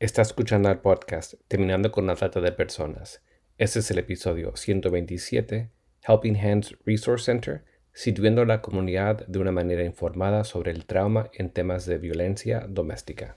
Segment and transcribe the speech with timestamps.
[0.00, 3.22] Está escuchando el podcast Terminando con la trata de personas.
[3.58, 5.68] Este es el episodio 127,
[6.08, 11.50] Helping Hands Resource Center, situando la comunidad de una manera informada sobre el trauma en
[11.50, 13.36] temas de violencia doméstica.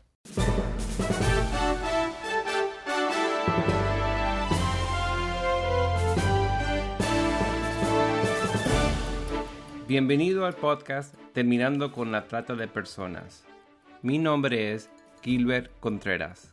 [9.86, 13.44] Bienvenido al podcast Terminando con la trata de personas.
[14.02, 14.90] Mi nombre es
[15.22, 16.53] Gilbert Contreras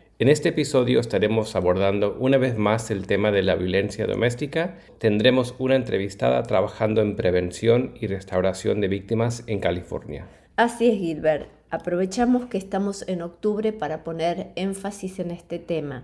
[0.21, 4.77] En este episodio estaremos abordando una vez más el tema de la violencia doméstica.
[4.99, 10.27] Tendremos una entrevistada trabajando en prevención y restauración de víctimas en California.
[10.57, 11.47] Así es, Gilbert.
[11.71, 16.03] Aprovechamos que estamos en octubre para poner énfasis en este tema.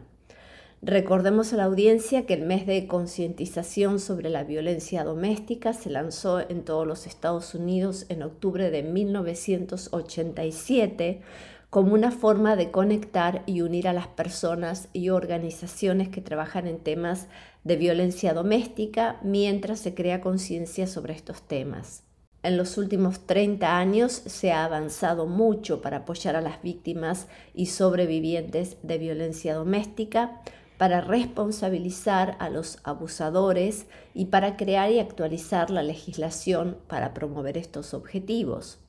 [0.82, 6.40] Recordemos a la audiencia que el mes de concientización sobre la violencia doméstica se lanzó
[6.40, 11.22] en todos los Estados Unidos en octubre de 1987
[11.70, 16.80] como una forma de conectar y unir a las personas y organizaciones que trabajan en
[16.80, 17.28] temas
[17.64, 22.04] de violencia doméstica mientras se crea conciencia sobre estos temas.
[22.44, 27.66] En los últimos 30 años se ha avanzado mucho para apoyar a las víctimas y
[27.66, 30.42] sobrevivientes de violencia doméstica,
[30.78, 37.94] para responsabilizar a los abusadores y para crear y actualizar la legislación para promover estos
[37.94, 38.80] objetivos.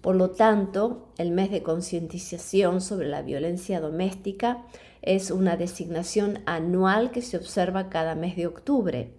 [0.00, 4.64] Por lo tanto, el mes de concientización sobre la violencia doméstica
[5.02, 9.12] es una designación anual que se observa cada mes de octubre.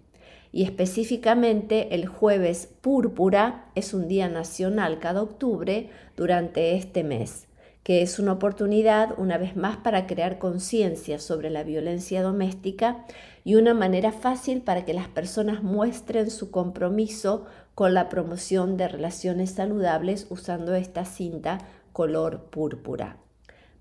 [0.52, 7.46] Y específicamente el jueves púrpura es un día nacional cada octubre durante este mes,
[7.84, 13.04] que es una oportunidad una vez más para crear conciencia sobre la violencia doméstica
[13.44, 18.88] y una manera fácil para que las personas muestren su compromiso con la promoción de
[18.88, 21.58] relaciones saludables usando esta cinta
[21.92, 23.16] color púrpura.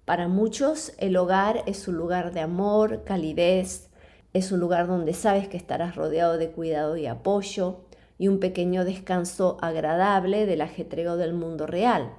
[0.06, 3.90] Para muchos el hogar es un lugar de amor, calidez,
[4.34, 7.82] es un lugar donde sabes que estarás rodeado de cuidado y apoyo
[8.18, 12.12] y un pequeño descanso agradable del ajetreo del mundo real.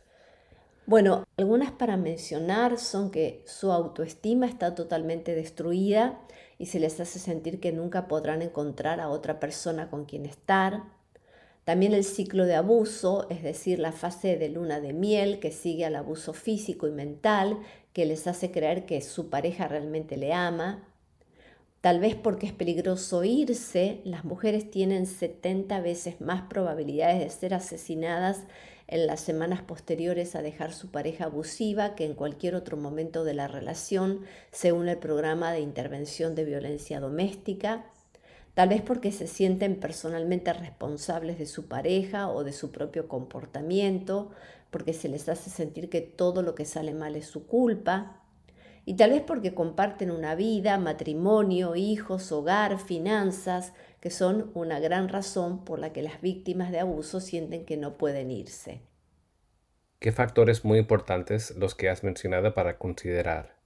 [0.85, 6.19] Bueno, algunas para mencionar son que su autoestima está totalmente destruida
[6.59, 10.83] y se les hace sentir que nunca podrán encontrar a otra persona con quien estar.
[11.63, 15.85] También el ciclo de abuso, es decir, la fase de luna de miel que sigue
[15.85, 17.59] al abuso físico y mental,
[17.99, 20.87] que les hace creer que su pareja realmente le ama.
[21.81, 27.53] Tal vez porque es peligroso irse, las mujeres tienen 70 veces más probabilidades de ser
[27.53, 28.43] asesinadas
[28.87, 33.33] en las semanas posteriores a dejar su pareja abusiva que en cualquier otro momento de
[33.33, 37.83] la relación, según el programa de intervención de violencia doméstica.
[38.53, 44.31] Tal vez porque se sienten personalmente responsables de su pareja o de su propio comportamiento,
[44.71, 48.15] porque se les hace sentir que todo lo que sale mal es su culpa.
[48.85, 55.09] y tal vez porque comparten una vida, matrimonio, hijos, hogar, finanzas, que son una gran
[55.09, 58.81] razón por la que las víctimas de abuso sienten que no pueden irse.
[59.99, 63.59] ¿Qué factores muy importantes los que has mencionado para considerar?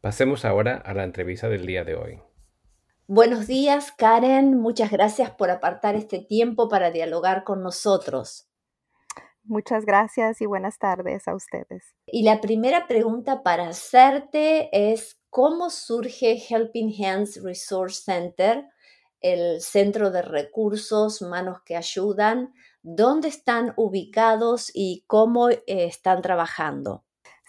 [0.00, 2.20] Pasemos ahora a la entrevista del día de hoy.
[3.06, 4.60] Buenos días, Karen.
[4.60, 8.47] Muchas gracias por apartar este tiempo para dialogar con nosotros.
[9.48, 11.94] Muchas gracias y buenas tardes a ustedes.
[12.06, 18.66] Y la primera pregunta para hacerte es, ¿cómo surge Helping Hands Resource Center,
[19.22, 22.52] el centro de recursos, manos que ayudan?
[22.82, 27.04] ¿Dónde están ubicados y cómo eh, están trabajando?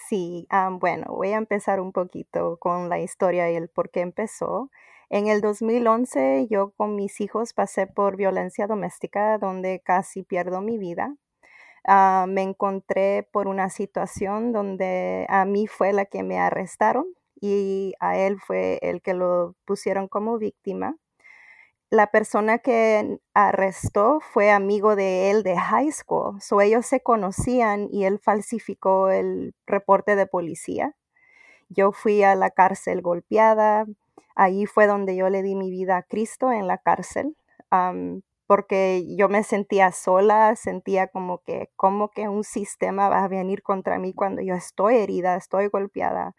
[0.08, 0.48] Sí,
[0.80, 4.72] bueno, voy a empezar un poquito con la historia y el por qué empezó.
[5.10, 10.78] En el 2011 yo con mis hijos pasé por violencia doméstica donde casi pierdo mi
[10.78, 11.18] vida.
[11.86, 17.06] Ah, me encontré por una situación donde a mí fue la que me arrestaron
[17.42, 20.98] y a él fue el que lo pusieron como víctima.
[21.92, 27.88] La persona que arrestó fue amigo de él de high school, so ellos se conocían
[27.92, 30.96] y él falsificó el reporte de policía.
[31.70, 33.86] Yo fui a la cárcel golpeada,
[34.36, 37.36] ahí fue donde yo le di mi vida a Cristo en la cárcel
[38.50, 43.62] porque yo me sentía sola, sentía como que, como que un sistema va a venir
[43.62, 46.36] contra mí cuando yo estoy herida, estoy golpeada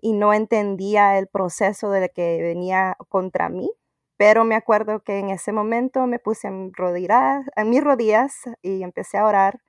[0.00, 3.70] y no entendía el proceso de que venía contra mí.
[4.16, 8.82] Pero me acuerdo que en ese momento me puse en, rodillas, en mis rodillas y
[8.82, 9.60] empecé a orar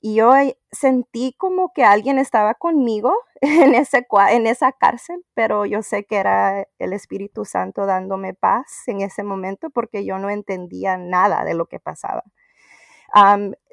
[0.00, 0.32] y yo
[0.70, 6.16] sentí como que alguien estaba conmigo en, ese, en esa cárcel, pero yo sé que
[6.16, 11.54] era el Espíritu Santo dándome paz en ese momento porque yo no entendía nada de
[11.54, 12.24] lo que pasaba.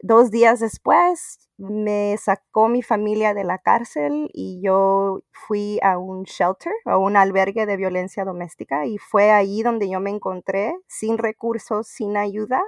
[0.01, 6.23] dos días después me sacó mi familia de la cárcel y yo fui a un
[6.23, 11.17] shelter, a un albergue de violencia doméstica y fue ahí donde yo me encontré sin
[11.17, 12.61] recursos, sin ayuda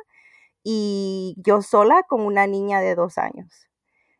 [0.69, 3.69] y yo sola con una niña de dos años.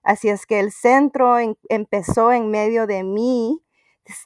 [0.02, 1.36] Así es que el centro
[1.68, 3.60] empezó en medio de mi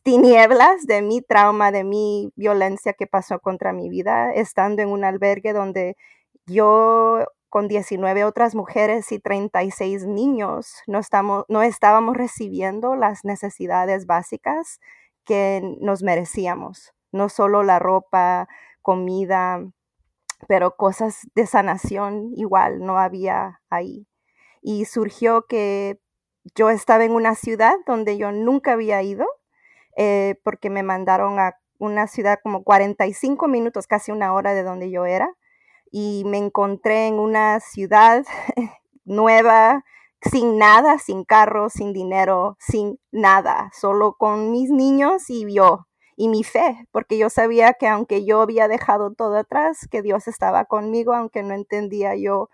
[0.03, 5.03] tinieblas, de mi trauma, de mi violencia que pasó contra mi vida, estando en un
[5.03, 5.97] albergue donde
[6.45, 14.05] yo con 19 otras mujeres y 36 niños no, estamos, no estábamos recibiendo las necesidades
[14.05, 14.79] básicas
[15.25, 16.93] que nos merecíamos.
[17.11, 18.47] No solo la ropa,
[18.83, 19.63] comida,
[20.47, 24.07] pero cosas de sanación igual no había ahí.
[24.61, 25.99] Y surgió que
[26.55, 29.25] yo estaba en una ciudad donde yo nunca había ido,
[29.97, 34.91] eh, porque me mandaron a una ciudad como 45 minutos, casi una hora de donde
[34.91, 35.29] yo era,
[35.91, 38.23] y me encontré en una ciudad
[39.05, 39.83] nueva,
[40.21, 46.29] sin nada, sin carro, sin dinero, sin nada, solo con mis niños y yo y
[46.29, 50.65] mi fe, porque yo sabía que aunque yo había dejado todo atrás, que Dios estaba
[50.65, 52.49] conmigo, aunque no entendía yo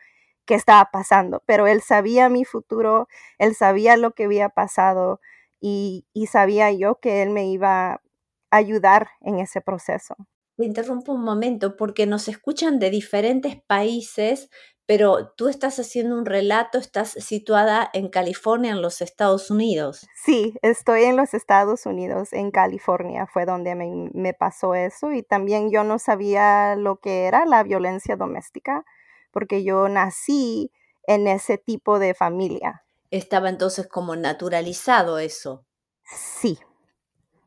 [0.45, 3.07] qué estaba pasando, pero Él sabía mi futuro,
[3.38, 5.19] Él sabía lo que había pasado
[5.59, 8.01] y, y sabía yo que Él me iba a
[8.50, 10.15] ayudar en ese proceso.
[10.57, 14.50] Te interrumpo un momento porque nos escuchan de diferentes países,
[14.88, 20.07] pero tú estás haciendo un relato, estás situada en California, en los Estados Unidos.
[20.16, 25.72] Sí, estoy en los Estados Unidos, en California, fue donde me, pasó eso y también
[25.72, 28.86] yo no sabía lo que era la violencia doméstica,
[29.32, 30.72] porque yo nací
[31.03, 32.86] en ese tipo de familia.
[33.12, 35.65] Estaba entonces como naturalizado eso.
[36.06, 36.60] Sí,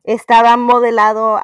[0.03, 1.39] estaba modelado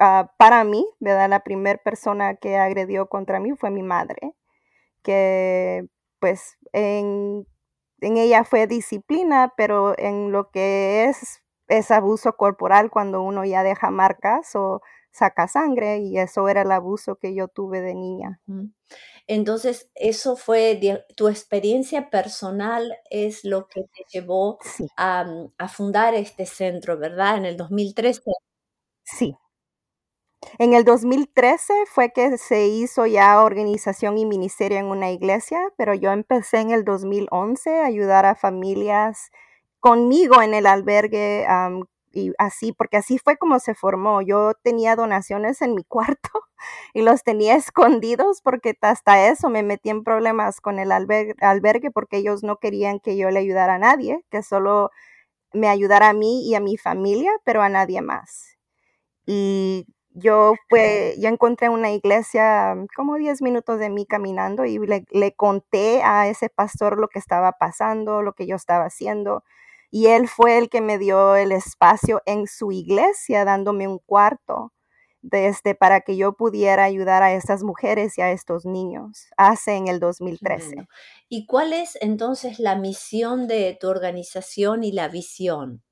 [0.00, 1.28] ah, para mí, ¿verdad?
[1.28, 4.34] La primera persona que agredió contra mí fue mi madre
[5.06, 5.86] que
[6.18, 7.46] pues en,
[8.00, 13.90] ella fue disciplina, pero en lo que es, es abuso corporal cuando uno ya deja
[13.90, 14.82] marcas o
[15.12, 18.40] saca sangre y eso era el abuso que yo tuve de niña.
[19.28, 20.80] Entonces, eso fue
[21.16, 24.58] tu experiencia personal, es lo que te llevó
[24.96, 25.24] a,
[25.58, 27.38] a, fundar este centro, ¿verdad?
[27.38, 28.20] En el 2013.
[29.04, 29.36] Sí,
[30.58, 35.94] en el 2013 fue que se hizo ya organización y ministerio en una iglesia, pero
[35.94, 39.30] yo empecé en el 2011 a ayudar a familias
[39.80, 41.46] conmigo en el albergue
[42.12, 44.22] y así, porque así fue como se formó.
[44.22, 46.30] Yo tenía donaciones en mi cuarto
[46.94, 52.18] y los tenía escondidos porque hasta eso me metí en problemas con el albergue porque
[52.18, 54.90] ellos no querían que yo le ayudara a nadie, que solo
[55.52, 58.56] me ayudara a mí y a mi familia, pero a nadie más.
[59.26, 64.78] Y yo, fue, yo encontré una iglesia mm, como 10 minutos de mí caminando y
[64.78, 69.44] le, conté a ese pastor lo que estaba pasando, lo que yo estaba haciendo.
[69.90, 74.72] y él fue el que me dio el espacio en su iglesia, dándome un cuarto
[75.32, 79.88] este, para que yo pudiera ayudar a estas mujeres y a estos niños, hace en
[79.88, 80.86] el 2013.
[81.28, 85.82] ¿Y cuál es entonces la misión de tu organización y la visión?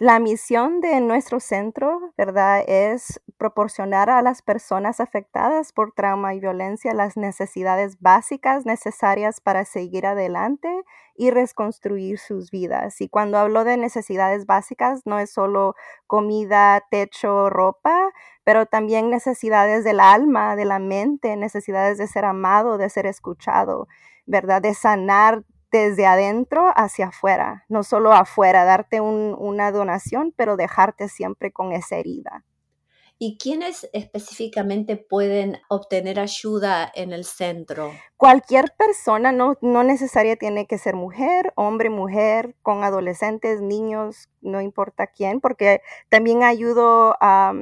[0.00, 6.40] La misión de nuestro centro, ¿verdad?, es proporcionar a las personas afectadas por trauma y
[6.40, 10.70] violencia las necesidades básicas necesarias para seguir adelante
[11.16, 13.02] y reconstruir sus vidas.
[13.02, 15.74] Y cuando hablo de necesidades básicas, no es solo
[16.06, 18.10] comida, techo, ropa,
[18.42, 23.86] pero también necesidades del alma, de la mente, necesidades de ser amado, de ser escuchado,
[24.24, 24.62] ¿verdad?
[24.62, 31.52] De sanar desde adentro hacia afuera, no solo afuera, darte una donación, pero dejarte siempre
[31.52, 32.44] con esa herida.
[33.22, 37.92] ¿Y quiénes específicamente pueden obtener ayuda en el centro?
[38.16, 44.62] Cualquier persona, no, no necesaria tiene que ser mujer, hombre, mujer, con adolescentes, niños, no
[44.62, 47.52] importa quién, porque también ayudo a,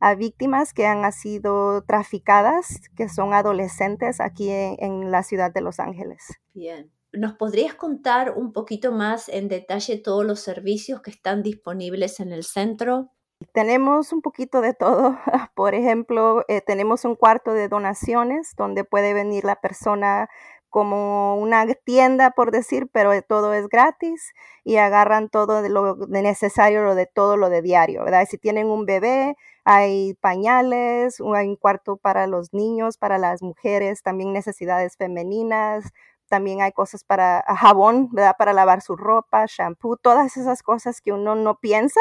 [0.00, 5.78] a víctimas que han sido traficadas, que son adolescentes aquí en la ciudad de Los
[5.78, 6.40] Ángeles.
[6.54, 6.90] Bien.
[7.12, 12.32] ¿Nos podrías contar un poquito más en detalle todos los servicios que están disponibles en
[12.32, 13.10] el centro?
[13.52, 15.18] Tenemos un poquito de todo.
[15.54, 20.28] Por ejemplo, eh, tenemos un cuarto de donaciones donde puede venir la persona
[20.70, 26.94] como una tienda, por decir, pero todo es gratis y agarran todo lo necesario, lo
[26.94, 28.24] de todo lo de diario, ¿verdad?
[28.30, 34.02] Si tienen un bebé, hay pañales, hay un cuarto para los niños, para las mujeres,
[34.02, 35.90] también necesidades femeninas,
[36.30, 38.36] también hay cosas para jabón, ¿verdad?
[38.38, 42.00] Para lavar su ropa, shampoo, todas esas cosas que uno no piensa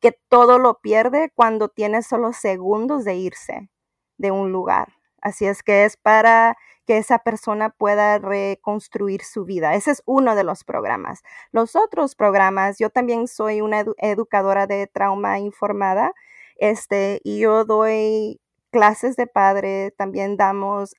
[0.00, 3.70] que todo lo pierde cuando tiene solo segundos de irse
[4.18, 4.94] de un lugar.
[5.22, 9.74] Así es que es para que esa persona pueda reconstruir su vida.
[9.74, 11.22] Ese es uno de los programas.
[11.52, 16.12] Los otros programas, yo también soy una educadora de trauma informada,
[16.56, 18.40] este, y yo doy
[18.70, 20.94] clases de padre, también damos,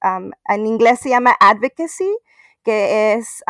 [0.48, 2.18] en inglés se llama advocacy,
[2.64, 3.44] que es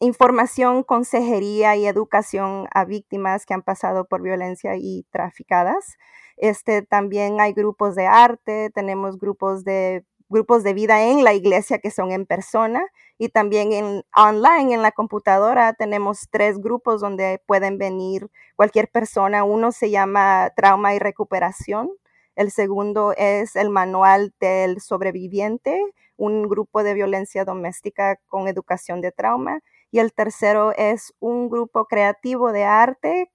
[0.00, 5.96] información, consejería y educación a víctimas que han pasado por violencia y traficadas.
[6.36, 11.78] Este, también hay grupos de arte, tenemos grupos de grupos de vida en la iglesia
[11.78, 12.84] que son en persona
[13.18, 19.44] y también en online en la computadora tenemos tres grupos donde pueden venir cualquier persona.
[19.44, 21.90] Uno se llama trauma y recuperación,
[22.36, 25.80] el segundo es el manual del sobreviviente,
[26.16, 29.60] un grupo de violencia doméstica con educación de trauma.
[29.90, 33.30] Y el tercero es un grupo creativo de arte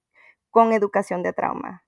[0.50, 1.84] con educación de trauma.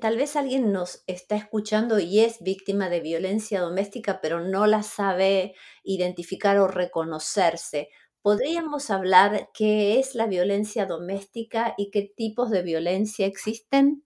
[0.00, 4.82] Tal vez alguien nos está escuchando y es víctima de violencia doméstica, pero no la
[4.82, 7.90] sabe identificar o reconocerse.
[8.22, 14.04] ¿Podríamos hablar qué es la violencia doméstica y qué tipos de violencia existen?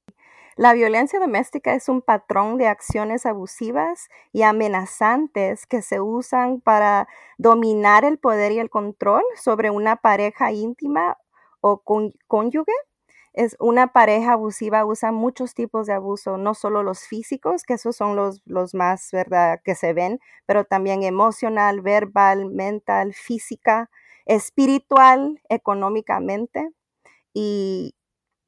[0.59, 7.07] La violencia doméstica es un patrón de acciones abusivas y amenazantes que se usan para
[7.37, 11.17] dominar el poder y el control sobre una pareja íntima
[11.61, 11.85] o
[12.27, 12.73] cónyuge.
[13.35, 17.95] Es una pareja abusiva usa muchos tipos de abuso, no solo los físicos, que esos
[17.95, 23.91] son los, los más, ¿verdad?, que se ven, pero también emocional, verbal, mental, física,
[24.27, 26.69] espiritual, económicamente.
[27.35, 27.95] Y,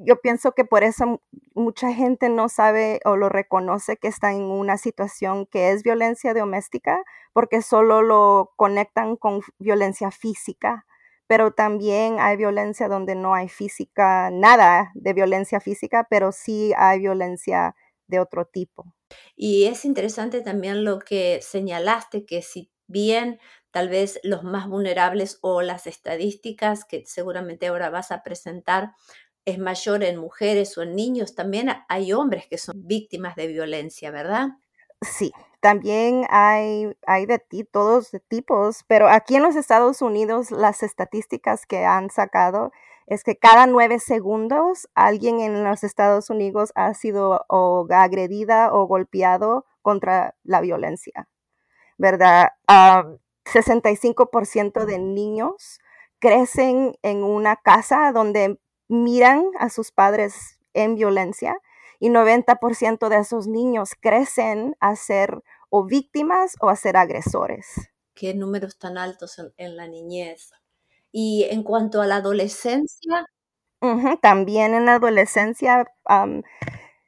[0.02, 1.20] yo pienso que por eso
[1.54, 6.32] mucha gente no sabe o lo reconoce que está en una situación que es violencia
[6.32, 7.02] doméstica,
[7.32, 10.86] porque solo lo conectan con violencia física,
[11.26, 17.00] pero también hay violencia donde no hay física, nada de violencia física, pero sí hay
[17.00, 17.76] violencia
[18.06, 18.94] de otro tipo.
[19.36, 23.38] Y es interesante también lo que señalaste, que si bien
[23.70, 28.94] tal vez los más vulnerables o las estadísticas que seguramente ahora vas a presentar
[29.44, 34.10] es mayor en mujeres o en niños, también hay hombres que son víctimas de violencia,
[34.10, 34.48] ¿verdad?
[35.02, 40.82] Sí, también hay, hay de ti, todos tipos, pero aquí en los Estados Unidos las
[40.82, 42.72] estadísticas que han sacado
[43.06, 48.86] es que cada nueve segundos alguien en los Estados Unidos ha sido o agredida o
[48.86, 51.28] golpeado contra la violencia,
[51.98, 52.50] ¿verdad?
[53.44, 55.80] 65% de niños
[56.20, 61.56] crecen en una casa donde miran a sus padres en violencia
[62.00, 67.90] y 90% de esos niños crecen a ser o víctimas o a ser agresores.
[68.14, 70.50] Qué números tan altos en, la niñez.
[71.12, 73.26] Y en cuanto a la adolescencia.
[74.22, 75.86] también en la adolescencia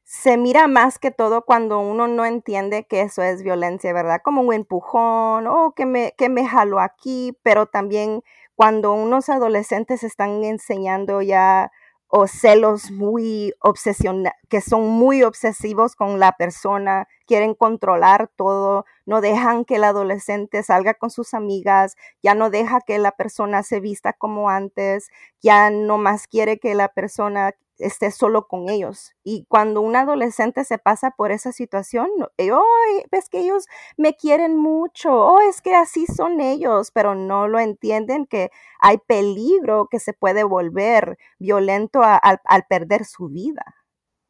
[0.05, 4.21] se mira más que todo cuando uno no entiende que eso es violencia, ¿verdad?
[4.23, 8.23] Como un empujón o que me, que me jaló aquí, pero también
[8.55, 11.71] cuando unos adolescentes están enseñando ya
[12.15, 19.23] o celos muy obsesionados, que son muy obsesivos con la persona, quieren controlar todo, no
[19.23, 23.81] dejan que el adolescente salga con sus amigas, ya no deja que la persona se
[23.81, 25.09] vista como antes,
[25.41, 29.13] ya no más quiere que la persona esté solo con ellos.
[29.25, 32.65] Y cuando un adolescente se pasa por esa situación, oh,
[33.11, 37.59] ves que ellos me quieren mucho, oh, es que así son ellos, pero no lo
[37.59, 38.51] entienden que
[38.81, 43.65] hay peligro que se puede volver violento al perder su vida.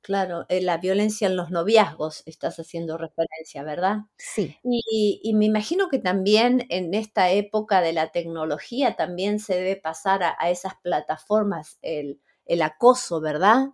[0.03, 3.99] Claro, eh, la violencia en los noviazgos estás haciendo referencia, ¿verdad?
[4.19, 4.57] Sí.
[4.65, 10.25] Y, me imagino que también en esta época de la tecnología también se debe pasar
[10.25, 13.71] a, a esas plataformas el, el acoso, ¿verdad?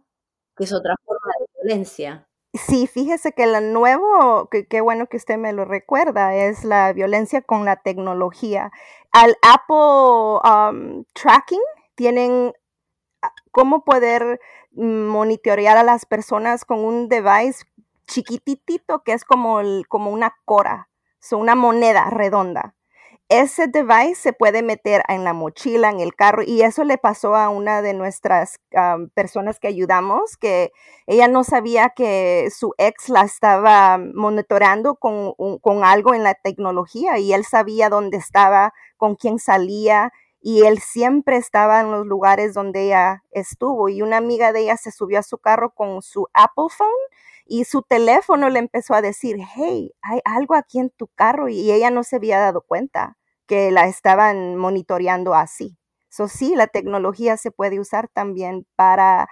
[0.57, 2.29] Que es otra forma de violencia.
[2.55, 7.43] Sí, fíjese que lo nuevo, qué bueno que usted me lo recuerda, es la violencia
[7.43, 8.73] con la tecnología.
[9.13, 11.61] Al Apple um, Tracking
[11.95, 12.55] tienen
[13.23, 14.41] ah, cómo poder
[14.73, 17.65] monitorear a las personas con un device
[18.07, 20.89] chiquititito que es como, como una cora,
[21.21, 22.75] son una moneda redonda
[23.29, 27.35] ese device se puede meter en la mochila, en el carro, y eso le pasó
[27.35, 28.59] a una de nuestras
[29.15, 30.73] personas que ayudamos, que
[31.07, 37.19] ella no sabía que su ex la estaba monitoreando con, con algo en la tecnología
[37.19, 42.55] y él sabía dónde estaba, con quién salía, y él siempre estaba en los lugares
[42.55, 43.89] donde ella estuvo.
[43.89, 46.89] Y una amiga de ella se subió a su carro con su Apple Phone
[47.49, 51.73] y su teléfono le empezó a decir, hey, hay algo aquí en tu carro y
[51.73, 55.79] ella no se había dado cuenta que la estaban monitoreando así.
[56.11, 59.29] So, sí, la tecnología se puede usar también para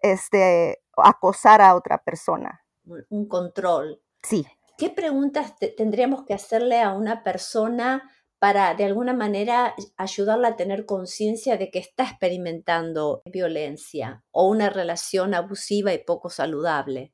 [0.00, 2.62] este, acosar a otra persona.
[3.08, 4.02] Un control.
[4.22, 4.46] Sí.
[4.76, 10.84] ¿Qué preguntas tendríamos que hacerle a una persona para de alguna manera ayudarla a tener
[10.84, 17.13] conciencia de que está experimentando violencia o una relación abusiva y poco saludable?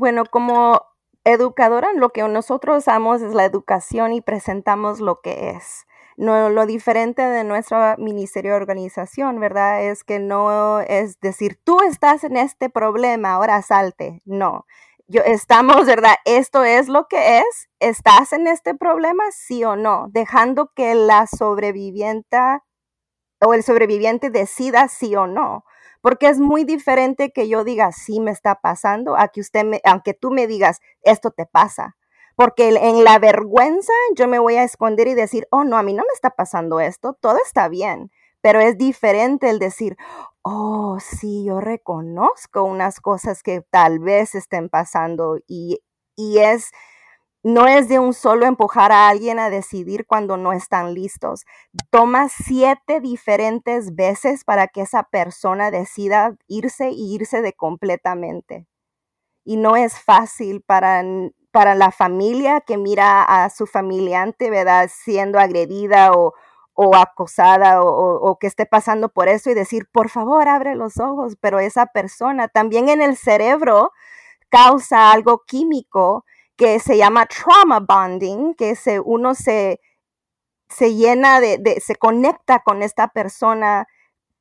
[0.00, 0.80] Bueno, como
[1.24, 5.86] educadora, lo que nosotros usamos es la educación y presentamos lo que es.
[6.16, 9.84] No, lo diferente de nuestro ministerio de organización, ¿verdad?
[9.84, 14.22] Es que no es decir, tú estás en este problema, ahora salte.
[14.24, 14.64] No.
[15.06, 16.14] Yo, estamos, ¿verdad?
[16.24, 17.68] Esto es lo que es.
[17.78, 19.24] ¿Estás en este problema?
[19.32, 20.06] Sí o no.
[20.08, 22.38] Dejando que la sobreviviente
[23.42, 25.62] o el sobreviviente decida sí o no
[26.00, 29.80] porque es muy diferente que yo diga, sí me está pasando, a que usted, me,
[29.84, 31.96] aunque tú me digas, esto te pasa.
[32.36, 35.92] Porque en la vergüenza yo me voy a esconder y decir, oh, no, a mí
[35.92, 38.10] no me está pasando esto, todo está bien.
[38.40, 39.96] Pero es diferente el decir,
[40.42, 45.80] oh, sí, yo reconozco unas cosas que tal vez estén pasando y,
[46.16, 46.70] y es
[47.42, 51.44] no es de un solo empujar a alguien a decidir cuando no están listos.
[51.90, 58.66] Toma siete diferentes veces para que esa persona decida irse y irse de completamente.
[59.44, 61.02] Y no es fácil para,
[61.50, 64.90] para la familia que mira a su familiante, ¿verdad?
[64.92, 66.34] Siendo agredida o,
[66.94, 71.36] acosada o, o, que esté pasando por eso y decir, por favor, abre los ojos,
[71.40, 73.92] pero esa persona también en el cerebro
[74.50, 76.24] causa algo químico
[76.60, 79.80] que se llama trauma bonding, que se, uno se,
[80.68, 83.88] se llena de, se conecta con esta persona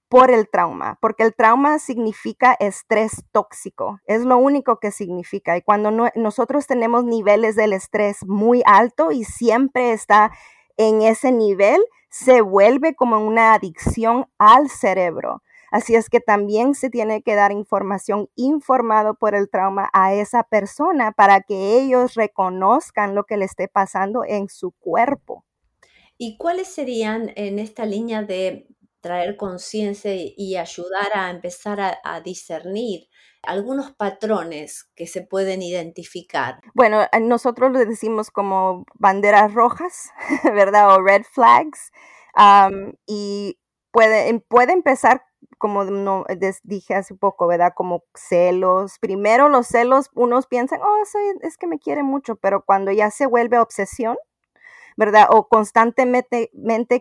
[0.10, 5.56] por el trauma, porque el trauma significa estrés tóxico, es lo único que significa.
[5.56, 10.32] Y cuando nosotros tenemos niveles del estrés muy alto y siempre está
[10.76, 15.42] en ese nivel, se vuelve como una adicción al cerebro.
[15.72, 20.44] Así es que también se tiene que dar información informado por el trauma a esa
[20.44, 25.46] persona para que ellos reconozcan lo que le esté pasando en su cuerpo.
[26.18, 28.68] ¿Y cuáles serían en esta línea de
[29.02, 33.08] traer conciencia y ayudar a empezar a, discernir
[33.42, 36.60] algunos patrones que se pueden identificar?
[36.74, 40.10] Bueno, nosotros lo decimos como banderas rojas,
[40.44, 40.94] ¿verdad?
[40.94, 41.92] O red flags.
[43.06, 43.58] y
[43.92, 45.24] puede, puede empezar
[45.58, 46.26] como no,
[46.64, 47.74] dije hace poco, ¿verdad?
[47.76, 49.00] Como celos.
[49.00, 51.04] Primero los celos, unos piensan, oh,
[51.42, 54.18] es que me quiere mucho, pero cuando ya se vuelve obsesión,
[54.98, 55.28] ¿verdad?
[55.32, 56.52] O constantemente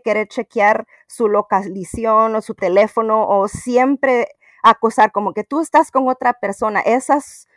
[0.04, 4.28] querer chequear su localización o su teléfono o siempre
[4.62, 6.80] acosar como que tú estás con otra persona.
[6.80, 7.48] Esos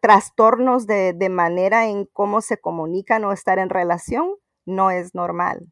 [0.00, 5.68] trastornos de, de manera en cómo se comunican o estar en relación no es normal.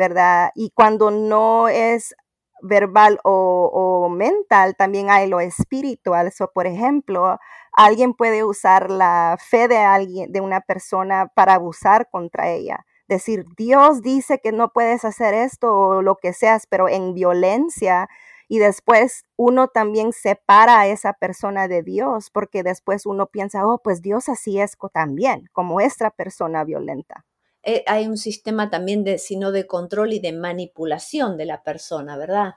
[0.00, 0.50] ¿verdad?
[0.54, 2.14] Y cuando no es
[2.62, 6.26] verbal o, mental, también hay lo espiritual.
[6.28, 7.38] Eso, por ejemplo,
[7.72, 13.44] alguien puede usar la fe de alguien, de una persona para abusar contra ella, decir,
[13.56, 18.08] Dios dice que no puedes hacer esto o lo que seas, pero en violencia.
[18.48, 23.78] Y después uno también separa a esa persona de Dios, porque después uno piensa, oh,
[23.82, 27.24] pues Dios así es también, como esta persona violenta.
[27.62, 32.16] Eh, hay un sistema también de, sino de control y de manipulación de la persona,
[32.16, 32.54] ¿verdad?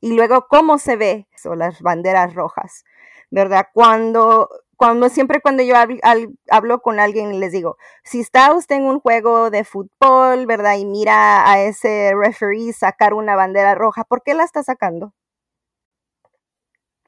[0.00, 1.28] Y luego, ¿cómo se ve?
[1.36, 2.84] Son las banderas rojas,
[3.30, 3.66] ¿verdad?
[3.72, 4.48] Cuando
[4.80, 5.74] cuando siempre cuando yo
[6.50, 10.76] hablo, con alguien les digo, si está usted en un juego de fútbol, ¿verdad?
[10.78, 15.12] Y mira a ese referee sacar una bandera roja, ¿por qué la está sacando?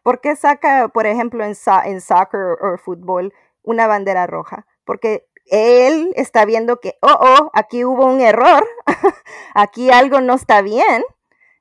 [0.02, 3.32] ¿Por qué saca, por ejemplo, en soccer o fútbol
[3.62, 4.66] una bandera roja?
[4.84, 8.66] Porque él está viendo que, oh, oh, aquí hubo un error,
[9.54, 11.02] aquí algo no está bien,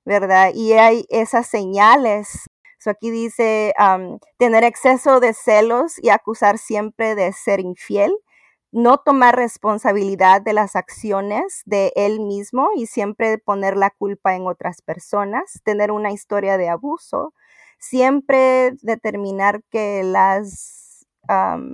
[0.06, 0.52] ¿verdad?
[0.54, 2.50] Y hay esas señales
[2.89, 3.74] aquí dice
[4.38, 8.12] tener exceso de celos y acusar siempre de ser infiel,
[8.72, 14.48] no tomar responsabilidad de las acciones de él mismo y siempre poner la culpa en
[14.48, 17.34] otras personas, tener una historia de abuso,
[17.80, 20.81] siempre determinar que las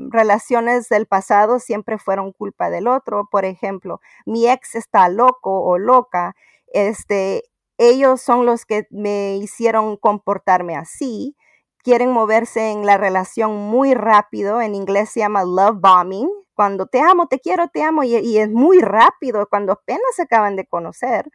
[0.09, 3.27] relaciones del pasado siempre fueron culpa del otro.
[3.31, 6.35] Por ejemplo, mi ex está loco o loca,
[6.73, 7.43] este,
[7.77, 11.35] ellos son los que me hicieron comportarme así.
[11.83, 14.61] Quieren moverse en la relación muy rápido.
[14.61, 16.29] En inglés se llama love bombing.
[16.53, 18.03] Cuando te amo, te quiero, te amo.
[18.03, 21.29] Y, es muy rápido cuando apenas se acaban de conocer.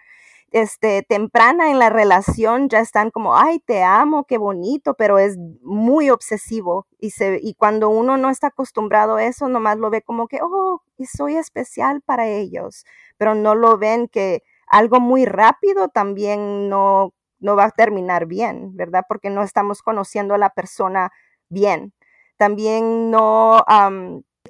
[0.53, 5.39] Este, temprana en la relación ya están como, ay, te amo, qué bonito, pero es
[5.63, 6.87] muy obsesivo.
[6.99, 10.41] Y, se, y cuando uno no está acostumbrado a eso, nomás lo ve como que,
[10.43, 12.85] oh, soy especial para ellos,
[13.17, 18.77] pero no lo ven que algo muy rápido también no, no va a terminar bien,
[18.77, 19.05] ¿verdad?
[19.09, 21.13] Porque no estamos conociendo a la persona
[21.49, 21.93] bien.
[22.37, 23.65] También no,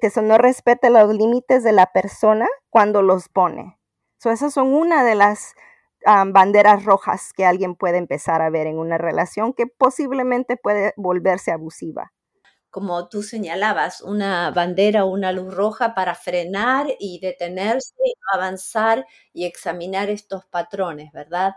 [0.01, 3.79] que eso no respete los límites de la persona cuando los pone.
[4.19, 5.55] So, esas son una de las
[6.05, 11.53] banderas rojas que alguien puede empezar a ver en una relación que posiblemente puede volverse
[11.53, 12.13] abusiva
[12.73, 17.93] como tú señalabas, una bandera o una luz roja para frenar y detenerse,
[18.33, 21.53] avanzar y examinar estos patrones, ¿verdad?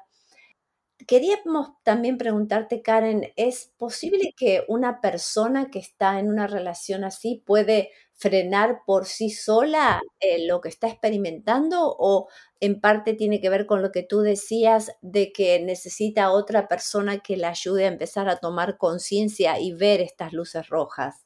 [1.08, 7.44] Queríamos también preguntarte, Karen, ¿es posible que una persona que está en una relación así
[7.46, 12.30] puede frenar por sí sola eh, lo que está experimentando o
[12.62, 17.20] en parte tiene que ver con lo que tú decías de que necesita otra persona
[17.20, 21.26] que le ayude a empezar a tomar conciencia y ver estas luces rojas?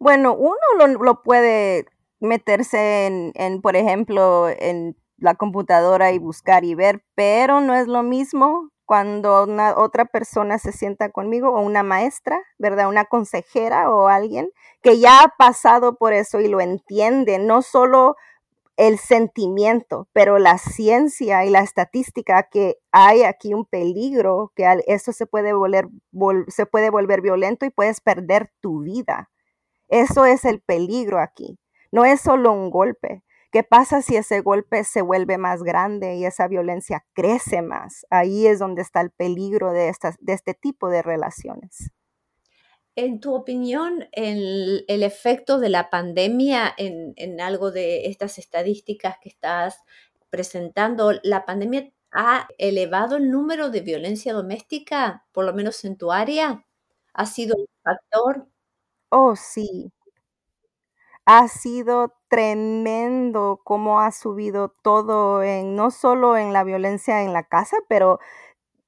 [0.00, 0.56] Bueno, uno
[0.98, 1.84] lo, puede
[2.20, 7.86] meterse en, en, por ejemplo, en la computadora y buscar y ver, pero no es
[7.86, 12.88] lo mismo cuando una otra persona se sienta conmigo o una maestra, ¿verdad?
[12.88, 14.48] Una consejera o alguien
[14.80, 18.16] que ya ha pasado por eso y lo entiende, no solo
[18.78, 25.12] el sentimiento, pero la ciencia y la estadística que hay aquí un peligro, que eso
[25.12, 25.88] se puede volver,
[26.46, 29.28] se puede volver violento y puedes perder tu vida.
[29.88, 31.58] Eso es el peligro aquí.
[31.92, 36.26] No es solo un golpe, ¿Qué pasa si ese golpe se vuelve más grande y
[36.26, 38.04] esa violencia crece más?
[38.10, 41.90] Ahí es donde está el peligro de, estas, de este tipo de relaciones.
[42.94, 49.30] En tu opinión, el, efecto de la pandemia en, en, algo de estas estadísticas que
[49.30, 49.82] estás
[50.28, 56.12] presentando, ¿la pandemia ha elevado el número de violencia doméstica, por lo menos en tu
[56.12, 56.66] área?
[57.14, 58.48] ¿Ha sido un factor?
[59.10, 59.90] Oh, sí,
[61.30, 67.42] ha sido tremendo cómo ha subido todo en no solo en la violencia en la
[67.42, 68.18] casa, pero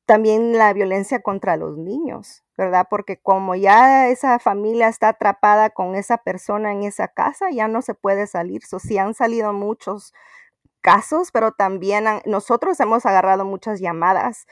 [0.06, 2.86] también la violencia contra los niños, ¿verdad?
[2.90, 7.82] Porque como ya esa familia está atrapada con esa persona en esa casa, ya no
[7.82, 8.62] se puede salir.
[8.64, 10.14] Sí han salido muchos
[10.82, 14.46] casos, pero también nosotros hemos agarrado muchas llamadas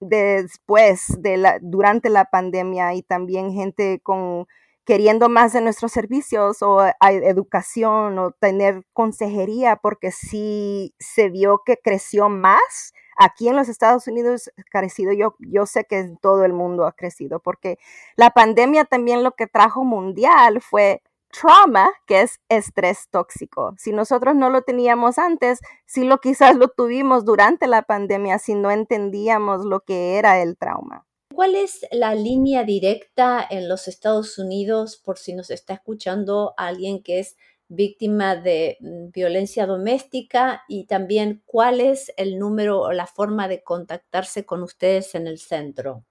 [0.00, 4.46] después de la durante la pandemia y también gente con
[4.84, 11.78] queriendo más de nuestros servicios o educación o tener consejería, porque sí se vio que
[11.78, 16.52] creció más aquí en los Estados Unidos crecido, yo, yo sé que en todo el
[16.52, 17.78] mundo ha crecido, porque
[18.16, 23.74] la pandemia también lo que trajo mundial fue trauma, que es estrés tóxico.
[23.78, 28.54] Si nosotros no lo teníamos antes, sí lo quizás lo tuvimos durante la pandemia si
[28.54, 31.04] no entendíamos lo que era el trauma.
[31.34, 37.02] ¿Cuál es la línea directa en los Estados Unidos por si nos está escuchando alguien
[37.02, 43.08] que es víctima de mm, violencia doméstica y también cuál es el número o la
[43.08, 46.04] forma de contactarse con ustedes en el centro?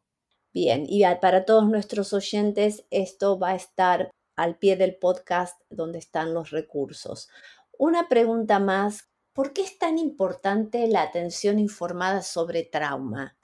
[0.53, 5.99] Bien, y para todos nuestros oyentes, esto va a estar al pie del podcast donde
[5.99, 7.31] están los recursos.
[7.79, 13.38] Una pregunta más, ¿por qué es tan importante la atención informada sobre trauma?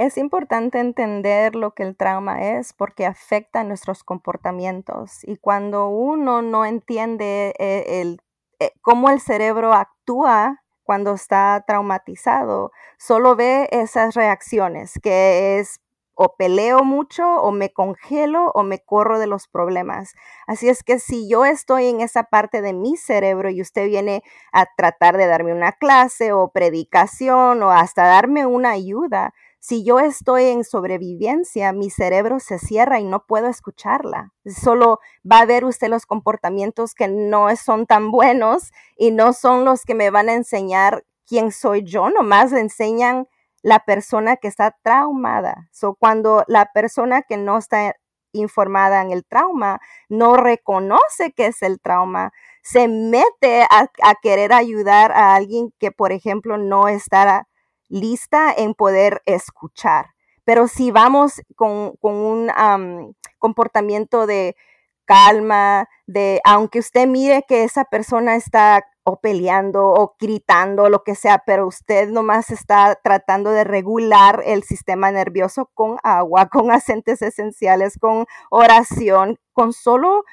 [0.00, 6.40] Es importante entender lo que el trauma es porque afecta nuestros comportamientos y cuando uno
[6.40, 8.16] no entiende eh,
[8.60, 15.82] eh, cómo el cerebro actúa cuando está traumatizado, solo ve esas reacciones, que es
[16.14, 20.14] o peleo mucho o me congelo o me corro de los problemas.
[20.46, 24.22] Así es que si yo estoy en esa parte de mi cerebro y usted viene
[24.50, 30.00] a tratar de darme una clase o predicación o hasta darme una ayuda, si yo
[30.00, 34.32] estoy en sobrevivencia, mi cerebro se cierra y no puedo escucharla.
[34.46, 39.64] Solo va a ver usted los comportamientos que no son tan buenos y no son
[39.66, 43.28] los que me van a enseñar quién soy yo, nomás le enseñan
[43.62, 45.68] la persona que está traumada.
[45.72, 47.94] So, cuando la persona que no está
[48.32, 53.88] informada en el trauma no reconoce que es el trauma, se mete a,
[54.22, 57.48] querer ayudar a alguien que, por ejemplo, no está
[57.90, 60.06] lista en poder escuchar.
[60.44, 64.56] Pero si vamos con, un comportamiento de
[65.04, 71.14] calma, de aunque usted mire que esa persona está o peleando o gritando, lo que
[71.14, 77.22] sea, pero usted nomás está tratando de regular el sistema nervioso con agua, con aceites
[77.22, 80.24] esenciales, con oración, con solo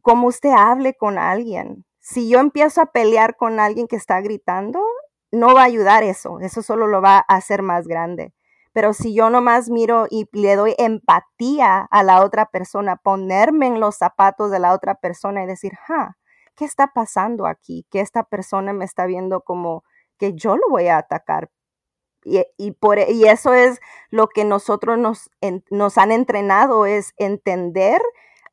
[0.00, 1.84] como usted hable con alguien.
[2.00, 4.80] Si yo empiezo a pelear con alguien que está gritando,
[5.32, 8.32] no va a ayudar eso, eso solo lo va a hacer más grande.
[8.72, 13.80] Pero si yo nomás miro y le doy empatía a la otra persona, ponerme en
[13.80, 16.16] los zapatos de la otra persona y decir, ja,
[16.56, 17.86] ¿qué está pasando aquí?
[17.90, 19.84] Que esta persona me está viendo como
[20.18, 21.50] que yo lo voy a atacar.
[22.24, 25.30] Y, por, e, y eso es lo que nosotros nos,
[25.70, 28.00] nos han entrenado, es entender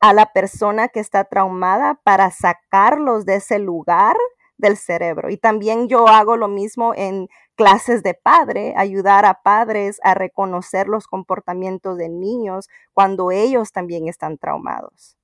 [0.00, 4.16] a la persona que está traumada para sacarlos de ese lugar
[4.60, 5.30] del cerebro.
[5.30, 10.88] Y también yo hago lo mismo en clases de padre, ayudar a padres a reconocer
[10.88, 15.16] los comportamientos de niños cuando ellos también están traumados.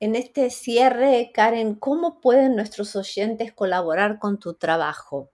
[0.00, 5.30] En este cierre, Karen, ¿cómo pueden nuestros oyentes colaborar con tu trabajo?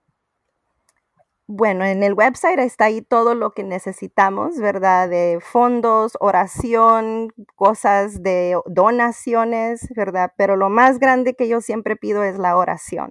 [1.51, 5.09] Bueno, en el website está ahí todo lo que necesitamos, ¿verdad?
[5.09, 10.31] De fondos, oración, cosas de donaciones, ¿verdad?
[10.37, 13.09] Pero lo más grande que yo siempre pido es la oración,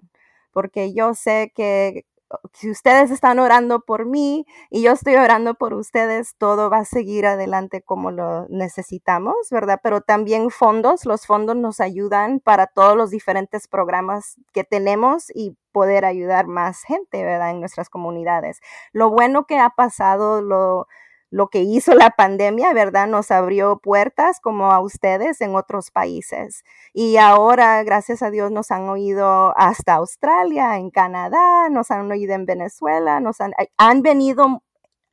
[0.52, 2.04] porque yo sé que
[2.52, 6.84] si ustedes están orando por mí y yo estoy orando por ustedes, todo va a
[6.84, 9.80] seguir adelante como lo necesitamos, ¿verdad?
[9.82, 15.56] Pero también fondos, los fondos nos ayudan para todos los diferentes programas que tenemos y
[15.72, 17.50] poder ayudar más gente, ¿verdad?
[17.50, 18.60] En nuestras comunidades.
[18.92, 20.86] Lo bueno que ha pasado, lo
[21.30, 23.06] lo que hizo la pandemia, ¿verdad?
[23.06, 26.64] Nos abrió puertas como a ustedes en otros países.
[26.92, 32.34] Y ahora, gracias a Dios, nos han oído hasta Australia, en Canadá, nos han oído
[32.34, 34.62] en Venezuela, nos han, han venido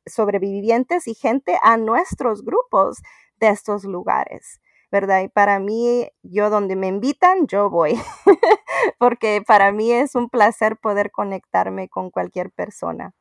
[0.06, 3.02] sobrevivientes y gente a nuestros grupos
[3.40, 4.60] de estos lugares.
[4.90, 5.22] ¿verdad?
[5.22, 8.00] Y para mí, yo donde me invitan, yo voy,
[8.98, 13.12] porque para mí es un placer poder conectarme con cualquier persona.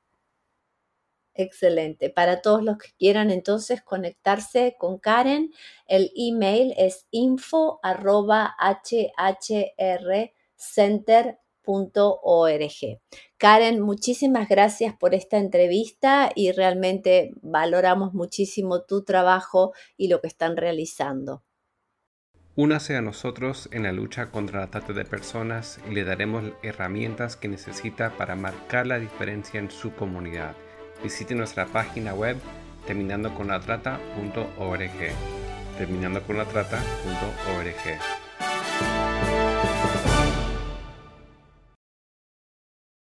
[1.35, 2.09] Excelente.
[2.09, 5.51] Para todos los que quieran entonces conectarse con Karen,
[5.85, 7.79] el email es info
[13.37, 20.27] Karen, muchísimas gracias por esta entrevista y realmente valoramos muchísimo tu trabajo y lo que
[20.27, 21.43] están realizando.
[22.55, 27.35] Únase a nosotros en la lucha contra la trata de personas y le daremos herramientas
[27.35, 30.55] que necesita para marcar la diferencia en su comunidad.
[31.03, 32.37] Visite nuestra página web
[32.85, 34.91] terminando con la trata.org.
[35.77, 38.24] Terminando con la trata.org.